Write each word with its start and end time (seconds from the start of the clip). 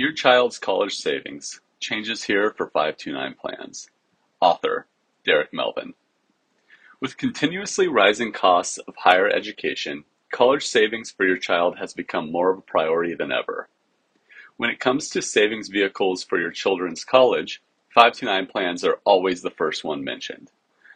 Your 0.00 0.12
Child's 0.12 0.58
College 0.58 0.94
Savings 0.94 1.60
Changes 1.78 2.22
Here 2.22 2.54
for 2.56 2.70
529 2.70 3.34
Plans. 3.34 3.90
Author 4.40 4.86
Derek 5.26 5.52
Melvin. 5.52 5.92
With 7.02 7.18
continuously 7.18 7.86
rising 7.86 8.32
costs 8.32 8.78
of 8.78 8.94
higher 8.96 9.28
education, 9.28 10.04
college 10.32 10.66
savings 10.66 11.10
for 11.10 11.26
your 11.26 11.36
child 11.36 11.76
has 11.76 11.92
become 11.92 12.32
more 12.32 12.50
of 12.50 12.56
a 12.56 12.62
priority 12.62 13.14
than 13.14 13.30
ever. 13.30 13.68
When 14.56 14.70
it 14.70 14.80
comes 14.80 15.10
to 15.10 15.20
savings 15.20 15.68
vehicles 15.68 16.24
for 16.24 16.40
your 16.40 16.50
children's 16.50 17.04
college, 17.04 17.60
529 17.94 18.46
plans 18.46 18.82
are 18.82 19.00
always 19.04 19.42
the 19.42 19.50
first 19.50 19.84
one 19.84 20.02
mentioned. 20.02 20.50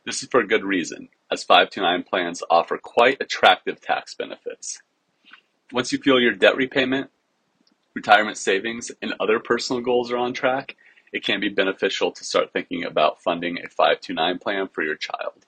This 0.07 0.23
is 0.23 0.31
for 0.31 0.41
a 0.41 0.49
good 0.49 0.65
reason, 0.65 1.11
as 1.31 1.45
529 1.45 2.05
plans 2.05 2.43
offer 2.49 2.79
quite 2.79 3.21
attractive 3.21 3.83
tax 3.83 4.15
benefits. 4.15 4.81
Once 5.73 5.93
you 5.93 5.99
feel 5.99 6.19
your 6.19 6.33
debt 6.33 6.57
repayment, 6.57 7.11
retirement 7.95 8.37
savings, 8.37 8.91
and 9.03 9.15
other 9.21 9.39
personal 9.39 9.81
goals 9.81 10.11
are 10.11 10.17
on 10.17 10.33
track, 10.33 10.77
it 11.13 11.25
can 11.25 11.41
be 11.41 11.49
beneficial 11.49 12.11
to 12.11 12.25
start 12.25 12.53
thinking 12.53 12.85
about 12.85 13.23
funding 13.23 13.59
a 13.59 13.69
529 13.69 14.39
plan 14.39 14.69
for 14.69 14.83
your 14.83 14.97
child. 14.97 15.47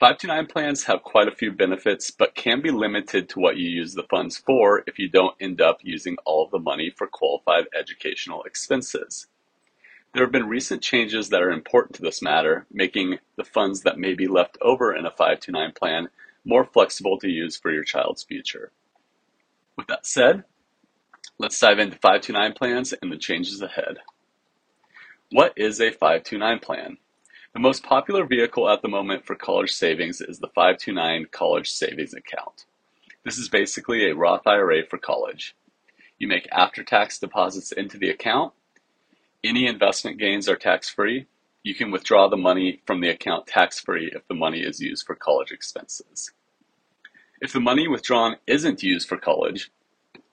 529 0.00 0.46
plans 0.46 0.84
have 0.84 1.02
quite 1.02 1.28
a 1.28 1.34
few 1.34 1.52
benefits, 1.52 2.10
but 2.10 2.34
can 2.34 2.60
be 2.60 2.70
limited 2.70 3.28
to 3.28 3.40
what 3.40 3.56
you 3.56 3.68
use 3.68 3.94
the 3.94 4.02
funds 4.10 4.36
for 4.38 4.82
if 4.86 4.98
you 4.98 5.08
don't 5.08 5.36
end 5.40 5.60
up 5.60 5.78
using 5.82 6.16
all 6.24 6.44
of 6.44 6.50
the 6.50 6.58
money 6.58 6.90
for 6.90 7.06
qualified 7.06 7.66
educational 7.78 8.42
expenses. 8.42 9.28
There 10.12 10.22
have 10.22 10.32
been 10.32 10.48
recent 10.48 10.82
changes 10.82 11.28
that 11.28 11.42
are 11.42 11.50
important 11.50 11.96
to 11.96 12.02
this 12.02 12.22
matter, 12.22 12.66
making 12.72 13.18
the 13.36 13.44
funds 13.44 13.82
that 13.82 13.98
may 13.98 14.14
be 14.14 14.26
left 14.26 14.58
over 14.60 14.94
in 14.94 15.06
a 15.06 15.10
529 15.10 15.72
plan 15.72 16.08
more 16.44 16.64
flexible 16.64 17.18
to 17.18 17.28
use 17.28 17.56
for 17.56 17.72
your 17.72 17.84
child's 17.84 18.22
future. 18.22 18.72
With 19.76 19.86
that 19.88 20.06
said, 20.06 20.44
let's 21.38 21.58
dive 21.58 21.78
into 21.78 21.96
529 21.96 22.52
plans 22.52 22.94
and 23.00 23.10
the 23.10 23.16
changes 23.16 23.60
ahead. 23.60 23.98
What 25.30 25.52
is 25.56 25.80
a 25.80 25.90
529 25.90 26.60
plan? 26.60 26.98
The 27.54 27.60
most 27.60 27.82
popular 27.82 28.24
vehicle 28.24 28.68
at 28.68 28.82
the 28.82 28.88
moment 28.88 29.26
for 29.26 29.34
college 29.34 29.72
savings 29.72 30.20
is 30.20 30.38
the 30.38 30.48
529 30.48 31.26
College 31.30 31.70
Savings 31.70 32.14
Account. 32.14 32.66
This 33.24 33.38
is 33.38 33.48
basically 33.48 34.08
a 34.08 34.14
Roth 34.14 34.46
IRA 34.46 34.84
for 34.88 34.98
college. 34.98 35.56
You 36.18 36.28
make 36.28 36.48
after 36.52 36.84
tax 36.84 37.18
deposits 37.18 37.72
into 37.72 37.98
the 37.98 38.10
account. 38.10 38.52
Any 39.42 39.66
investment 39.66 40.18
gains 40.18 40.48
are 40.48 40.56
tax 40.56 40.88
free. 40.88 41.26
You 41.62 41.74
can 41.74 41.90
withdraw 41.90 42.28
the 42.28 42.36
money 42.36 42.80
from 42.86 43.00
the 43.00 43.08
account 43.08 43.46
tax 43.46 43.80
free 43.80 44.10
if 44.14 44.26
the 44.28 44.34
money 44.34 44.60
is 44.60 44.80
used 44.80 45.06
for 45.06 45.14
college 45.14 45.50
expenses. 45.50 46.32
If 47.40 47.52
the 47.52 47.60
money 47.60 47.88
withdrawn 47.88 48.36
isn't 48.46 48.82
used 48.82 49.08
for 49.08 49.16
college, 49.16 49.70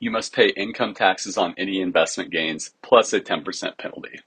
you 0.02 0.10
must 0.10 0.34
pay 0.34 0.50
income 0.58 0.96
taxes 0.96 1.38
on 1.38 1.54
any 1.58 1.80
investment 1.80 2.32
gains 2.32 2.72
plus 2.82 3.14
a 3.14 3.22
10% 3.22 3.78
penalty. 3.78 4.20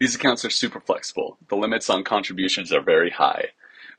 These 0.00 0.14
accounts 0.14 0.42
are 0.44 0.50
super 0.50 0.80
flexible. 0.80 1.36
The 1.48 1.56
limits 1.56 1.90
on 1.90 2.02
contributions 2.02 2.72
are 2.72 2.80
very 2.80 3.10
high. 3.10 3.48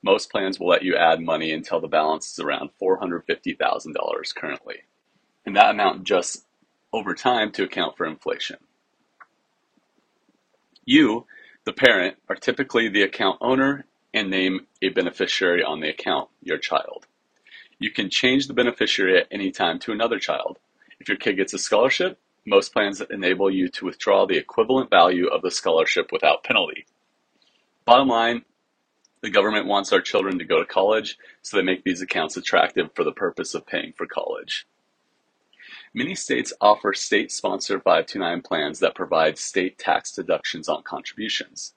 Most 0.01 0.31
plans 0.31 0.59
will 0.59 0.67
let 0.67 0.81
you 0.81 0.95
add 0.95 1.21
money 1.21 1.51
until 1.51 1.79
the 1.79 1.87
balance 1.87 2.31
is 2.31 2.39
around 2.39 2.71
$450,000 2.81 4.35
currently, 4.35 4.77
and 5.45 5.55
that 5.55 5.69
amount 5.69 6.03
just 6.03 6.45
over 6.91 7.13
time 7.13 7.51
to 7.51 7.63
account 7.63 7.95
for 7.95 8.07
inflation. 8.07 8.57
You, 10.83 11.27
the 11.65 11.73
parent, 11.73 12.17
are 12.27 12.35
typically 12.35 12.89
the 12.89 13.03
account 13.03 13.37
owner 13.39 13.85
and 14.15 14.31
name 14.31 14.65
a 14.81 14.89
beneficiary 14.89 15.63
on 15.63 15.81
the 15.81 15.89
account, 15.89 16.29
your 16.41 16.57
child. 16.57 17.05
You 17.79 17.91
can 17.91 18.09
change 18.09 18.47
the 18.47 18.53
beneficiary 18.53 19.17
at 19.19 19.27
any 19.31 19.51
time 19.51 19.79
to 19.79 19.93
another 19.93 20.19
child. 20.19 20.59
If 20.99 21.07
your 21.07 21.17
kid 21.17 21.37
gets 21.37 21.53
a 21.53 21.57
scholarship, 21.57 22.19
most 22.45 22.73
plans 22.73 23.01
enable 23.09 23.49
you 23.49 23.69
to 23.69 23.85
withdraw 23.85 24.25
the 24.25 24.37
equivalent 24.37 24.89
value 24.89 25.27
of 25.27 25.41
the 25.41 25.51
scholarship 25.51 26.11
without 26.11 26.43
penalty. 26.43 26.85
Bottom 27.85 28.09
line, 28.09 28.43
the 29.21 29.29
government 29.29 29.65
wants 29.65 29.93
our 29.93 30.01
children 30.01 30.39
to 30.39 30.45
go 30.45 30.59
to 30.59 30.65
college, 30.65 31.17
so 31.41 31.55
they 31.55 31.63
make 31.63 31.83
these 31.83 32.01
accounts 32.01 32.35
attractive 32.35 32.89
for 32.95 33.03
the 33.03 33.11
purpose 33.11 33.53
of 33.53 33.65
paying 33.65 33.93
for 33.93 34.05
college. 34.05 34.67
Many 35.93 36.15
states 36.15 36.53
offer 36.61 36.93
state 36.93 37.31
sponsored 37.31 37.83
529 37.83 38.41
plans 38.41 38.79
that 38.79 38.95
provide 38.95 39.37
state 39.37 39.77
tax 39.77 40.11
deductions 40.11 40.67
on 40.67 40.83
contributions. 40.83 41.73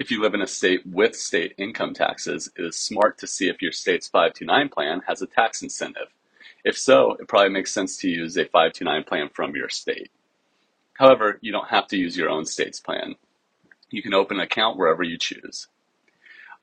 If 0.00 0.10
you 0.10 0.22
live 0.22 0.32
in 0.32 0.40
a 0.40 0.46
state 0.46 0.86
with 0.86 1.14
state 1.14 1.52
income 1.58 1.92
taxes, 1.92 2.50
it 2.56 2.64
is 2.64 2.74
smart 2.74 3.18
to 3.18 3.26
see 3.26 3.50
if 3.50 3.60
your 3.60 3.70
state's 3.70 4.08
529 4.08 4.70
plan 4.70 5.02
has 5.06 5.20
a 5.20 5.26
tax 5.26 5.60
incentive. 5.60 6.06
If 6.64 6.78
so, 6.78 7.18
it 7.20 7.28
probably 7.28 7.50
makes 7.50 7.70
sense 7.70 7.98
to 7.98 8.08
use 8.08 8.34
a 8.38 8.46
529 8.46 9.04
plan 9.04 9.28
from 9.28 9.54
your 9.54 9.68
state. 9.68 10.10
However, 10.94 11.38
you 11.42 11.52
don't 11.52 11.68
have 11.68 11.86
to 11.88 11.98
use 11.98 12.16
your 12.16 12.30
own 12.30 12.46
state's 12.46 12.80
plan. 12.80 13.16
You 13.90 14.00
can 14.00 14.14
open 14.14 14.38
an 14.38 14.44
account 14.44 14.78
wherever 14.78 15.02
you 15.02 15.18
choose. 15.18 15.68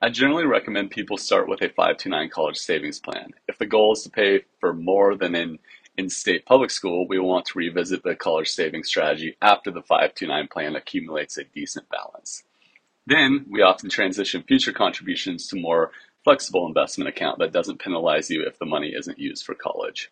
I 0.02 0.08
generally 0.08 0.44
recommend 0.44 0.90
people 0.90 1.16
start 1.16 1.48
with 1.48 1.62
a 1.62 1.68
529 1.68 2.30
college 2.30 2.56
savings 2.56 2.98
plan. 2.98 3.34
If 3.46 3.56
the 3.56 3.66
goal 3.66 3.92
is 3.92 4.02
to 4.02 4.10
pay 4.10 4.46
for 4.58 4.74
more 4.74 5.14
than 5.14 5.36
in 5.36 5.60
in-state 5.96 6.44
public 6.44 6.72
school, 6.72 7.06
we 7.06 7.20
want 7.20 7.46
to 7.46 7.58
revisit 7.58 8.02
the 8.02 8.16
college 8.16 8.48
savings 8.48 8.88
strategy 8.88 9.36
after 9.40 9.70
the 9.70 9.82
529 9.82 10.48
plan 10.48 10.74
accumulates 10.74 11.38
a 11.38 11.44
decent 11.44 11.88
balance. 11.88 12.42
Then 13.08 13.46
we 13.48 13.62
often 13.62 13.88
transition 13.88 14.42
future 14.42 14.72
contributions 14.72 15.46
to 15.48 15.56
more 15.56 15.92
flexible 16.24 16.66
investment 16.66 17.08
account 17.08 17.38
that 17.38 17.54
doesn't 17.54 17.80
penalize 17.80 18.28
you 18.28 18.44
if 18.46 18.58
the 18.58 18.66
money 18.66 18.88
isn't 18.94 19.18
used 19.18 19.46
for 19.46 19.54
college. 19.54 20.10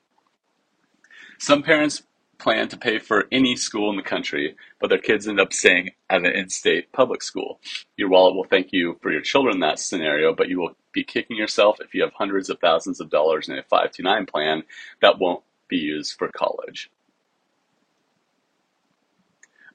Some 1.38 1.62
parents 1.62 2.04
plan 2.38 2.68
to 2.68 2.78
pay 2.78 2.98
for 2.98 3.28
any 3.30 3.54
school 3.54 3.90
in 3.90 3.96
the 3.96 4.02
country, 4.02 4.56
but 4.80 4.88
their 4.88 4.98
kids 4.98 5.28
end 5.28 5.38
up 5.38 5.52
staying 5.52 5.90
at 6.08 6.24
an 6.24 6.32
in-state 6.32 6.90
public 6.92 7.22
school. 7.22 7.60
Your 7.98 8.08
wallet 8.08 8.34
will 8.34 8.44
thank 8.44 8.72
you 8.72 8.98
for 9.02 9.12
your 9.12 9.20
children 9.20 9.56
in 9.56 9.60
that 9.60 9.78
scenario, 9.78 10.34
but 10.34 10.48
you 10.48 10.58
will 10.58 10.74
be 10.92 11.04
kicking 11.04 11.36
yourself 11.36 11.76
if 11.82 11.94
you 11.94 12.00
have 12.02 12.14
hundreds 12.14 12.48
of 12.48 12.60
thousands 12.60 12.98
of 12.98 13.10
dollars 13.10 13.50
in 13.50 13.58
a 13.58 13.62
529 13.62 14.24
plan 14.24 14.62
that 15.02 15.18
won't 15.18 15.44
be 15.68 15.76
used 15.76 16.14
for 16.14 16.28
college. 16.28 16.90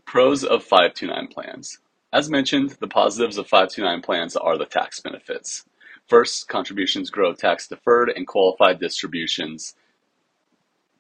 Pros 0.06 0.44
of 0.44 0.64
529 0.64 1.28
plans. 1.28 1.78
As 2.13 2.29
mentioned, 2.29 2.72
the 2.72 2.88
positives 2.88 3.38
of 3.38 3.47
529 3.47 4.01
plans 4.01 4.35
are 4.35 4.57
the 4.57 4.66
tax 4.66 4.99
benefits. 4.99 5.63
First, 6.07 6.49
contributions 6.49 7.09
grow 7.09 7.33
tax 7.33 7.67
deferred 7.67 8.09
and 8.09 8.27
qualified 8.27 8.79
distributions 8.79 9.75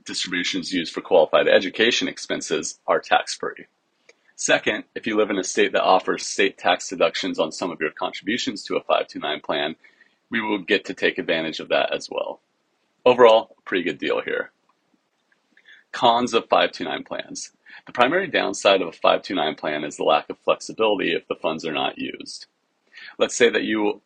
distributions 0.05 0.73
used 0.73 0.93
for 0.93 1.01
qualified 1.01 1.47
education 1.47 2.07
expenses 2.07 2.79
are 2.87 2.99
tax 2.99 3.35
free. 3.35 3.67
Second, 4.35 4.83
if 4.95 5.05
you 5.05 5.15
live 5.15 5.29
in 5.29 5.37
a 5.37 5.43
state 5.43 5.73
that 5.73 5.83
offers 5.83 6.25
state 6.25 6.57
tax 6.57 6.89
deductions 6.89 7.37
on 7.37 7.51
some 7.51 7.69
of 7.69 7.79
your 7.79 7.91
contributions 7.91 8.63
to 8.63 8.75
a 8.75 8.81
529 8.81 9.41
plan, 9.41 9.75
we 10.31 10.41
will 10.41 10.57
get 10.57 10.85
to 10.85 10.95
take 10.95 11.19
advantage 11.19 11.59
of 11.59 11.69
that 11.69 11.93
as 11.93 12.09
well. 12.09 12.39
Overall, 13.05 13.55
pretty 13.65 13.83
good 13.83 13.99
deal 13.99 14.21
here. 14.21 14.51
Cons 15.91 16.33
of 16.33 16.47
529 16.49 17.03
plans. 17.03 17.51
The 17.85 17.91
primary 17.91 18.27
downside 18.27 18.81
of 18.81 18.87
a 18.87 18.91
529 18.91 19.55
plan 19.55 19.83
is 19.83 19.97
the 19.97 20.03
lack 20.03 20.29
of 20.29 20.37
flexibility 20.39 21.13
if 21.13 21.27
the 21.27 21.35
funds 21.35 21.65
are 21.65 21.73
not 21.73 21.97
used. 21.97 22.45
Let's 23.17 23.35
say 23.35 23.49
that 23.49 23.63
you 23.63 24.01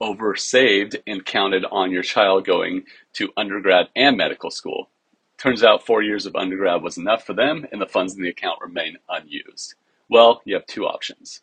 oversaved 0.00 0.96
and 1.06 1.24
counted 1.24 1.64
on 1.64 1.92
your 1.92 2.02
child 2.02 2.44
going 2.44 2.84
to 3.14 3.32
undergrad 3.36 3.88
and 3.94 4.16
medical 4.16 4.50
school. 4.50 4.88
Turns 5.38 5.62
out 5.62 5.86
four 5.86 6.02
years 6.02 6.26
of 6.26 6.36
undergrad 6.36 6.82
was 6.82 6.98
enough 6.98 7.24
for 7.24 7.34
them 7.34 7.66
and 7.72 7.80
the 7.80 7.86
funds 7.86 8.14
in 8.14 8.22
the 8.22 8.28
account 8.28 8.60
remain 8.60 8.96
unused. 9.08 9.74
Well, 10.08 10.42
you 10.44 10.54
have 10.54 10.66
two 10.66 10.86
options. 10.86 11.40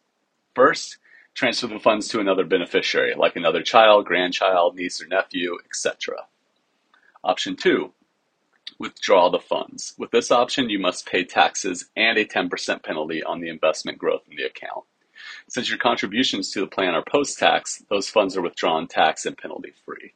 First, 0.54 0.98
transfer 1.34 1.68
the 1.68 1.80
funds 1.80 2.10
to 2.10 2.20
another 2.20 2.44
beneficiary, 2.44 3.16
like 3.16 3.36
another 3.36 3.64
child, 3.64 4.06
grandchild, 4.06 4.76
niece 4.76 5.02
or 5.02 5.08
nephew, 5.08 5.58
etc. 5.66 6.26
Option 7.24 7.56
two, 7.56 7.94
withdraw 8.78 9.30
the 9.30 9.40
funds. 9.40 9.94
With 9.98 10.12
this 10.12 10.32
option, 10.32 10.70
you 10.70 10.80
must 10.80 11.06
pay 11.06 11.24
taxes 11.24 11.86
and 11.96 12.18
a 12.18 12.26
10% 12.26 12.84
penalty 12.84 13.24
on 13.24 13.40
the 13.40 13.50
investment 13.50 13.98
growth 13.98 14.24
in 14.30 14.36
the 14.36 14.44
account. 14.44 14.86
Since 15.48 15.70
your 15.70 15.78
contributions 15.78 16.52
to 16.52 16.62
the 16.62 16.68
plan 16.68 16.94
are 16.94 17.04
post-tax, 17.04 17.84
those 17.90 18.10
funds 18.10 18.38
are 18.38 18.42
withdrawn 18.42 18.88
tax 18.88 19.26
and 19.26 19.38
penalty 19.38 19.74
free. 19.86 20.14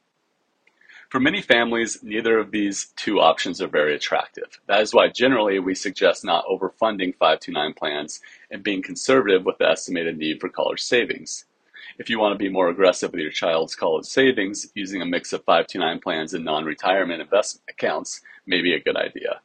For 1.10 1.20
many 1.20 1.42
families, 1.42 2.02
neither 2.02 2.38
of 2.38 2.50
these 2.50 2.92
two 2.96 3.20
options 3.20 3.60
are 3.60 3.68
very 3.68 3.94
attractive. 3.94 4.58
That 4.66 4.80
is 4.80 4.92
why 4.92 5.08
generally 5.08 5.60
we 5.60 5.74
suggest 5.74 6.24
not 6.24 6.46
overfunding 6.46 7.14
529 7.14 7.74
plans 7.74 8.20
and 8.50 8.64
being 8.64 8.82
conservative 8.82 9.44
with 9.44 9.58
the 9.58 9.68
estimated 9.68 10.18
need 10.18 10.40
for 10.40 10.48
college 10.48 10.80
savings. 10.80 11.44
If 11.98 12.10
you 12.10 12.18
want 12.18 12.32
to 12.32 12.42
be 12.42 12.50
more 12.50 12.68
aggressive 12.68 13.12
with 13.12 13.20
your 13.20 13.30
child's 13.30 13.74
college 13.74 14.06
savings, 14.06 14.66
using 14.74 15.02
a 15.02 15.06
mix 15.06 15.32
of 15.32 15.44
529 15.44 16.00
plans 16.00 16.34
and 16.34 16.44
non-retirement 16.44 17.20
investment 17.20 17.64
accounts 17.68 18.20
may 18.46 18.60
be 18.62 18.74
a 18.74 18.80
good 18.80 18.96
idea. 18.96 19.40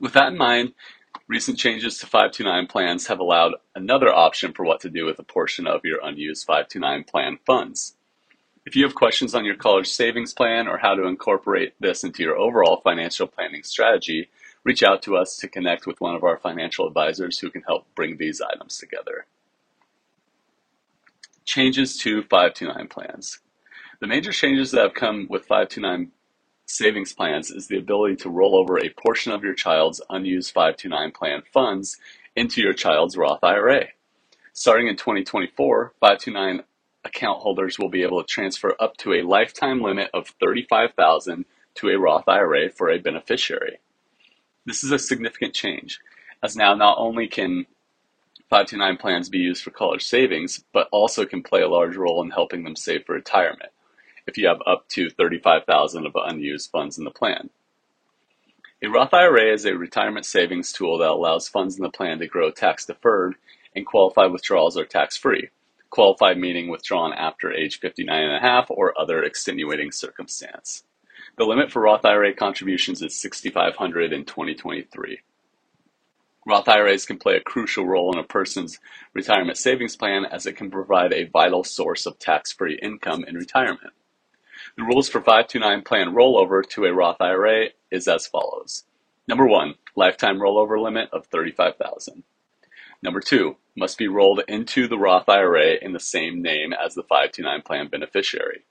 With 0.00 0.12
that 0.14 0.32
in 0.32 0.38
mind, 0.38 0.74
Recent 1.28 1.56
changes 1.56 1.98
to 1.98 2.06
529 2.06 2.66
plans 2.66 3.06
have 3.06 3.20
allowed 3.20 3.54
another 3.74 4.12
option 4.12 4.52
for 4.52 4.64
what 4.64 4.80
to 4.80 4.90
do 4.90 5.06
with 5.06 5.18
a 5.18 5.22
portion 5.22 5.66
of 5.66 5.84
your 5.84 5.98
unused 6.02 6.44
529 6.46 7.04
plan 7.04 7.38
funds. 7.46 7.96
If 8.66 8.76
you 8.76 8.84
have 8.84 8.94
questions 8.94 9.34
on 9.34 9.44
your 9.44 9.56
college 9.56 9.88
savings 9.88 10.34
plan 10.34 10.68
or 10.68 10.78
how 10.78 10.94
to 10.94 11.06
incorporate 11.06 11.74
this 11.80 12.04
into 12.04 12.22
your 12.22 12.36
overall 12.36 12.80
financial 12.82 13.26
planning 13.26 13.62
strategy, 13.62 14.28
reach 14.64 14.82
out 14.82 15.02
to 15.02 15.16
us 15.16 15.36
to 15.38 15.48
connect 15.48 15.86
with 15.86 16.00
one 16.00 16.14
of 16.14 16.22
our 16.22 16.36
financial 16.36 16.86
advisors 16.86 17.38
who 17.38 17.50
can 17.50 17.62
help 17.62 17.86
bring 17.94 18.18
these 18.18 18.42
items 18.42 18.76
together. 18.76 19.24
Changes 21.44 21.96
to 21.98 22.22
529 22.22 22.88
plans. 22.88 23.40
The 24.00 24.06
major 24.06 24.32
changes 24.32 24.70
that 24.70 24.82
have 24.82 24.94
come 24.94 25.26
with 25.28 25.46
529 25.46 26.12
savings 26.66 27.12
plans 27.12 27.50
is 27.50 27.66
the 27.66 27.78
ability 27.78 28.16
to 28.16 28.30
roll 28.30 28.56
over 28.56 28.78
a 28.78 28.90
portion 28.90 29.32
of 29.32 29.42
your 29.42 29.54
child's 29.54 30.00
unused 30.08 30.52
529 30.52 31.12
plan 31.12 31.42
funds 31.52 31.98
into 32.36 32.60
your 32.60 32.72
child's 32.72 33.16
Roth 33.16 33.42
IRA. 33.42 33.86
Starting 34.52 34.86
in 34.88 34.96
2024, 34.96 35.94
529 36.00 36.62
account 37.04 37.40
holders 37.40 37.78
will 37.78 37.88
be 37.88 38.02
able 38.02 38.22
to 38.22 38.26
transfer 38.26 38.74
up 38.78 38.96
to 38.98 39.12
a 39.14 39.22
lifetime 39.22 39.82
limit 39.82 40.10
of 40.14 40.32
35000 40.40 41.44
to 41.74 41.88
a 41.88 41.98
Roth 41.98 42.28
IRA 42.28 42.70
for 42.70 42.90
a 42.90 42.98
beneficiary. 42.98 43.78
This 44.64 44.84
is 44.84 44.92
a 44.92 44.98
significant 44.98 45.54
change, 45.54 45.98
as 46.42 46.56
now 46.56 46.74
not 46.74 46.98
only 46.98 47.26
can 47.26 47.66
529 48.52 48.98
plans 48.98 49.30
be 49.30 49.38
used 49.38 49.64
for 49.64 49.70
college 49.70 50.04
savings, 50.04 50.62
but 50.74 50.86
also 50.92 51.24
can 51.24 51.42
play 51.42 51.62
a 51.62 51.68
large 51.70 51.96
role 51.96 52.22
in 52.22 52.28
helping 52.28 52.64
them 52.64 52.76
save 52.76 53.06
for 53.06 53.14
retirement 53.14 53.70
if 54.26 54.36
you 54.36 54.46
have 54.46 54.60
up 54.66 54.86
to 54.90 55.08
35,000 55.08 56.04
of 56.04 56.12
unused 56.14 56.70
funds 56.70 56.98
in 56.98 57.04
the 57.04 57.10
plan. 57.10 57.48
A 58.82 58.88
Roth 58.88 59.14
IRA 59.14 59.50
is 59.54 59.64
a 59.64 59.74
retirement 59.74 60.26
savings 60.26 60.70
tool 60.70 60.98
that 60.98 61.08
allows 61.08 61.48
funds 61.48 61.76
in 61.76 61.82
the 61.82 61.88
plan 61.88 62.18
to 62.18 62.26
grow 62.26 62.50
tax 62.50 62.84
deferred 62.84 63.36
and 63.74 63.86
qualified 63.86 64.30
withdrawals 64.30 64.76
are 64.76 64.84
tax 64.84 65.16
free. 65.16 65.48
Qualified 65.88 66.36
meaning 66.36 66.68
withdrawn 66.68 67.14
after 67.14 67.50
age 67.50 67.80
59 67.80 68.22
and 68.22 68.36
a 68.36 68.46
half 68.46 68.66
or 68.68 68.92
other 69.00 69.22
extenuating 69.22 69.90
circumstance. 69.90 70.84
The 71.38 71.44
limit 71.44 71.72
for 71.72 71.80
Roth 71.80 72.04
IRA 72.04 72.34
contributions 72.34 73.00
is 73.00 73.18
6500 73.18 74.12
in 74.12 74.26
2023. 74.26 75.20
Roth 76.44 76.68
IRAs 76.68 77.06
can 77.06 77.18
play 77.18 77.36
a 77.36 77.40
crucial 77.40 77.86
role 77.86 78.12
in 78.12 78.18
a 78.18 78.24
person's 78.24 78.80
retirement 79.14 79.58
savings 79.58 79.96
plan 79.96 80.24
as 80.24 80.44
it 80.44 80.56
can 80.56 80.70
provide 80.70 81.12
a 81.12 81.28
vital 81.28 81.62
source 81.62 82.04
of 82.04 82.18
tax-free 82.18 82.80
income 82.82 83.24
in 83.24 83.36
retirement. 83.36 83.92
The 84.76 84.82
rules 84.82 85.08
for 85.08 85.20
529 85.20 85.82
plan 85.82 86.14
rollover 86.14 86.68
to 86.70 86.84
a 86.84 86.92
Roth 86.92 87.20
IRA 87.20 87.66
is 87.90 88.08
as 88.08 88.26
follows. 88.26 88.84
Number 89.28 89.46
1, 89.46 89.74
lifetime 89.94 90.38
rollover 90.38 90.82
limit 90.82 91.10
of 91.12 91.26
35,000. 91.26 92.24
Number 93.02 93.20
2, 93.20 93.56
must 93.76 93.96
be 93.96 94.08
rolled 94.08 94.42
into 94.48 94.88
the 94.88 94.98
Roth 94.98 95.28
IRA 95.28 95.74
in 95.80 95.92
the 95.92 96.00
same 96.00 96.42
name 96.42 96.72
as 96.72 96.94
the 96.94 97.02
529 97.04 97.62
plan 97.62 97.88
beneficiary. 97.88 98.64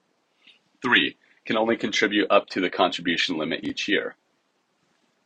3, 0.81 1.15
can 1.45 1.57
only 1.57 1.77
contribute 1.77 2.29
up 2.29 2.47
to 2.47 2.59
the 2.59 2.69
contribution 2.69 3.37
limit 3.37 3.63
each 3.63 3.87
year. 3.87 4.15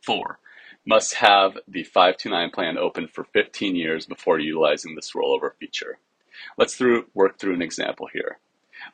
4. 0.04 0.38
Must 0.88 1.14
have 1.14 1.58
the 1.66 1.82
529 1.82 2.50
plan 2.50 2.78
open 2.78 3.08
for 3.08 3.24
15 3.24 3.74
years 3.74 4.06
before 4.06 4.38
utilizing 4.38 4.94
this 4.94 5.14
rollover 5.14 5.50
feature. 5.58 5.98
Let's 6.56 6.76
through, 6.76 7.06
work 7.12 7.40
through 7.40 7.54
an 7.54 7.62
example 7.62 8.08
here. 8.12 8.38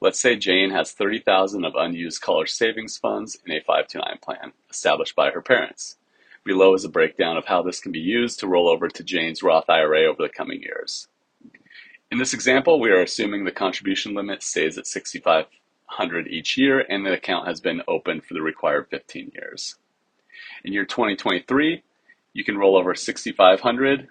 Let's 0.01 0.19
say 0.19 0.37
Jane 0.37 0.71
has 0.71 0.93
30,000 0.93 1.67
of 1.67 1.75
unused 1.77 2.23
college 2.23 2.51
savings 2.51 2.97
funds 2.97 3.37
in 3.45 3.53
a 3.53 3.61
529 3.61 4.19
plan 4.23 4.53
established 4.71 5.15
by 5.15 5.33
her 5.33 5.43
parents. 5.43 5.99
Below 6.45 6.73
is 6.73 6.85
a 6.85 6.89
breakdown 6.89 7.37
of 7.37 7.45
how 7.45 7.61
this 7.61 7.79
can 7.79 7.93
be 7.93 8.01
used 8.01 8.41
to 8.41 8.49
roll 8.49 8.71
over 8.71 8.89
to 8.89 9.05
Jane's 9.05 9.43
Roth 9.43 9.69
IRA 9.69 10.07
over 10.07 10.23
the 10.23 10.33
coming 10.33 10.63
years. 10.63 11.09
In 12.11 12.17
this 12.17 12.33
example, 12.33 12.81
we 12.81 12.91
are 12.91 13.03
assuming 13.03 13.45
the 13.45 13.53
contribution 13.53 14.15
limit 14.15 14.43
stays 14.43 14.79
at 14.79 14.87
6500 14.87 16.27
each 16.29 16.57
year 16.57 16.81
and 16.81 17.05
the 17.05 17.13
account 17.13 17.47
has 17.47 17.61
been 17.61 17.83
open 17.87 18.23
for 18.23 18.33
the 18.33 18.41
required 18.41 18.89
15 18.89 19.33
years. 19.35 19.77
In 20.65 20.73
year 20.73 20.85
2023, 20.85 21.83
you 22.33 22.45
can 22.45 22.57
roll 22.57 22.77
over 22.77 22.95
6,500 22.95 24.09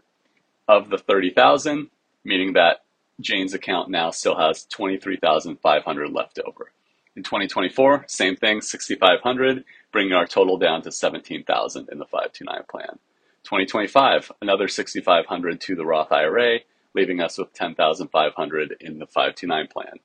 of 0.67 0.89
the 0.89 0.97
30,000, 0.97 1.89
meaning 2.23 2.53
that 2.53 2.83
Jane's 3.21 3.53
account 3.53 3.89
now 3.89 4.11
still 4.11 4.37
has 4.37 4.65
23,500 4.65 6.11
left 6.11 6.39
over. 6.45 6.71
In 7.15 7.23
2024, 7.23 8.05
same 8.07 8.35
thing, 8.35 8.61
6,500, 8.61 9.63
bringing 9.91 10.13
our 10.13 10.25
total 10.25 10.57
down 10.57 10.81
to 10.81 10.91
17,000 10.91 11.89
in 11.91 11.99
the 11.99 12.05
529 12.05 12.63
plan. 12.69 12.99
2025, 13.43 14.31
another 14.41 14.67
6,500 14.67 15.61
to 15.61 15.75
the 15.75 15.85
Roth 15.85 16.11
IRA, 16.11 16.59
leaving 16.93 17.21
us 17.21 17.37
with 17.37 17.53
10,500 17.53 18.75
in 18.79 18.99
the 18.99 19.07
529 19.07 19.67
plan. 19.67 19.99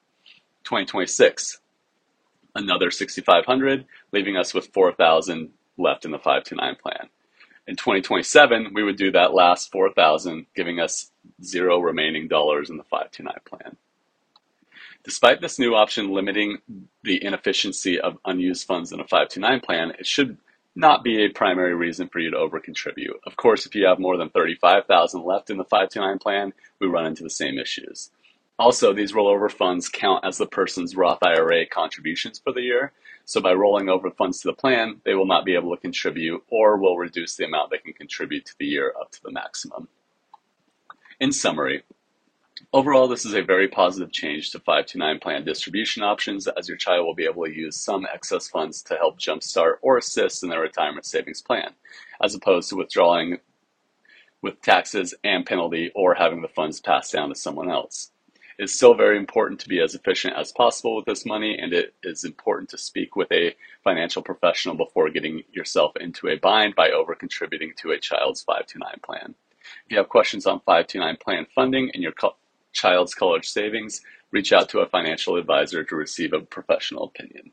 2026, 0.65 1.61
another 2.55 2.91
6,500, 2.91 3.85
leaving 4.13 4.37
us 4.37 4.55
with 4.55 4.73
4,000 4.73 5.51
left 5.79 6.05
in 6.05 6.11
the 6.11 6.19
529 6.19 6.77
plan. 6.77 7.09
In 7.67 7.77
2027, 7.77 8.73
we 8.73 8.85
would 8.85 8.97
do 8.97 9.11
that 9.13 9.35
last 9.35 9.73
4,000, 9.73 10.47
giving 10.55 10.79
us 10.79 11.11
zero 11.43 11.81
remaining 11.81 12.29
dollars 12.29 12.71
in 12.71 12.77
the 12.77 12.85
529 12.85 13.35
plan. 13.45 13.77
Despite 15.03 15.41
this 15.41 15.59
new 15.59 15.75
option 15.75 16.11
limiting 16.11 16.59
the 17.03 17.23
inefficiency 17.25 18.01
of 18.01 18.19
unused 18.25 18.67
funds 18.67 18.93
in 18.93 19.01
a 19.01 19.05
529 19.05 19.61
plan, 19.61 19.93
it 19.99 20.07
should 20.07 20.39
not 20.75 21.03
be 21.03 21.25
a 21.25 21.29
primary 21.31 21.75
reason 21.75 22.09
for 22.09 22.19
you 22.19 22.31
to 22.31 22.37
overcontribute. 22.37 23.19
Of 23.25 23.37
course, 23.37 23.67
if 23.67 23.75
you 23.75 23.87
have 23.87 23.99
more 23.99 24.17
than 24.17 24.29
35,000 24.31 25.25
left 25.25 25.51
in 25.51 25.57
the 25.57 25.65
529 25.65 26.19
plan, 26.19 26.53
we 26.81 26.87
run 26.87 27.07
into 27.07 27.23
the 27.23 27.31
same 27.31 27.59
issues. 27.59 28.11
Also, 28.59 28.93
these 28.93 29.13
rollover 29.13 29.53
funds 29.53 29.89
count 29.89 30.25
as 30.25 30.39
the 30.39 30.47
person's 30.47 30.97
Roth 30.97 31.23
IRA 31.23 31.67
contributions 31.67 32.39
for 32.39 32.53
the 32.53 32.63
year. 32.63 32.93
So 33.27 33.41
by 33.41 33.53
rolling 33.53 33.91
over 33.91 34.11
funds 34.11 34.41
to 34.41 34.49
the 34.49 34.55
plan, 34.55 35.01
they 35.05 35.15
will 35.15 35.27
not 35.27 35.45
be 35.45 35.55
able 35.55 35.75
to 35.75 35.81
contribute 35.81 36.43
or 36.49 36.79
will 36.79 36.97
reduce 36.97 37.37
the 37.37 37.45
amount 37.45 37.71
they 37.71 37.79
can 37.79 37.93
contribute 37.93 38.47
to 38.47 38.55
the 38.59 38.67
year 38.67 38.95
up 38.99 39.11
to 39.13 39.23
the 39.23 39.31
maximum. 39.31 39.89
In 41.21 41.33
summary, 41.33 41.83
overall, 42.73 43.09
this 43.09 43.27
is 43.27 43.35
a 43.35 43.43
very 43.43 43.69
positive 43.69 44.11
change 44.11 44.51
to 44.53 44.59
529 44.61 45.19
plan 45.19 45.45
distribution 45.45 46.03
options 46.03 46.47
as 46.47 46.67
your 46.67 46.79
child 46.79 47.05
will 47.05 47.15
be 47.15 47.27
able 47.27 47.45
to 47.45 47.55
use 47.55 47.77
some 47.77 48.07
excess 48.13 48.49
funds 48.49 48.81
to 48.85 48.97
help 48.97 49.19
jumpstart 49.19 49.75
or 49.83 49.99
assist 49.99 50.43
in 50.43 50.49
their 50.49 50.61
retirement 50.61 51.05
savings 51.05 51.43
plan, 51.43 51.73
as 52.23 52.35
opposed 52.35 52.71
to 52.71 52.77
withdrawing 52.77 53.39
with 54.41 54.63
taxes 54.63 55.15
and 55.25 55.45
penalty 55.45 55.91
or 55.95 56.15
having 56.15 56.41
the 56.41 56.49
funds 56.49 56.81
passed 56.81 57.13
down 57.13 57.29
to 57.29 57.35
someone 57.35 57.71
else. 57.71 58.13
It's 58.59 58.75
still 58.75 58.95
very 58.95 59.19
important 59.19 59.61
to 59.61 59.69
be 59.69 59.81
as 59.81 59.95
efficient 59.95 60.35
as 60.35 60.51
possible 60.51 60.97
with 60.97 61.05
this 61.05 61.27
money, 61.27 61.59
and 61.59 61.75
it 61.75 61.95
is 62.03 62.25
important 62.25 62.71
to 62.71 62.79
speak 62.79 63.15
with 63.15 63.31
a 63.31 63.55
financial 63.85 64.23
professional 64.23 64.75
before 64.75 65.11
getting 65.11 65.43
yourself 65.53 65.95
into 65.97 66.29
a 66.29 66.37
bind 66.39 66.75
by 66.75 66.91
over 66.91 67.15
contributing 67.15 67.75
to 67.79 67.91
a 67.91 67.99
child's 67.99 68.43
529 68.43 69.01
plan. 69.05 69.35
If 69.85 69.93
you 69.93 69.99
have 69.99 70.09
questions 70.09 70.47
on 70.47 70.61
529 70.61 71.17
plan 71.23 71.47
funding 71.55 71.91
and 71.93 72.03
your 72.03 72.13
co- 72.13 72.37
child's 72.73 73.15
college 73.15 73.47
savings, 73.47 74.01
reach 74.31 74.53
out 74.53 74.71
to 74.71 74.81
a 74.81 74.87
financial 74.89 75.37
advisor 75.37 75.85
to 75.85 75.97
receive 75.97 76.33
a 76.33 76.41
professional 76.41 77.05
opinion. 77.05 77.53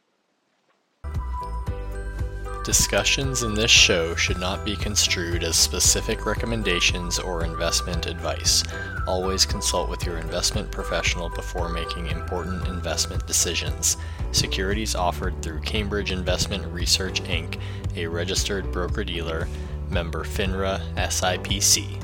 Discussions 2.63 3.43
in 3.43 3.53
this 3.55 3.69
show 3.69 4.15
should 4.15 4.39
not 4.39 4.63
be 4.63 4.77
construed 4.77 5.43
as 5.43 5.57
specific 5.57 6.25
recommendations 6.25 7.19
or 7.19 7.43
investment 7.43 8.05
advice. 8.05 8.63
Always 9.05 9.45
consult 9.45 9.89
with 9.89 10.05
your 10.05 10.17
investment 10.17 10.71
professional 10.71 11.27
before 11.27 11.67
making 11.67 12.07
important 12.07 12.65
investment 12.69 13.27
decisions. 13.27 13.97
Securities 14.31 14.95
offered 14.95 15.41
through 15.41 15.59
Cambridge 15.59 16.13
Investment 16.13 16.65
Research 16.67 17.21
Inc., 17.23 17.59
a 17.97 18.07
registered 18.07 18.71
broker 18.71 19.03
dealer, 19.03 19.49
member 19.89 20.23
FINRA 20.23 20.79
SIPC. 20.95 22.01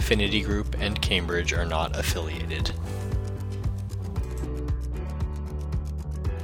Finity 0.00 0.40
Group 0.40 0.74
and 0.80 1.02
Cambridge 1.02 1.52
are 1.52 1.66
not 1.66 1.94
affiliated. 1.98 2.72